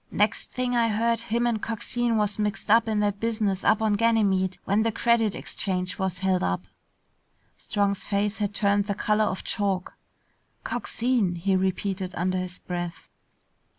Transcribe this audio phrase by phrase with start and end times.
[0.09, 3.93] Next thing I heard, him and Coxine was mixed up in that business up on
[3.93, 6.63] Ganymede when the Credit Exchange was held up."
[7.55, 9.93] Strong's face had turned the color of chalk.
[10.63, 13.09] "Coxine!" he repeated under his breath.